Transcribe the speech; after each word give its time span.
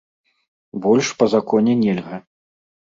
Больш 0.85 1.07
па 1.21 1.25
законе 1.35 1.79
нельга. 1.87 2.15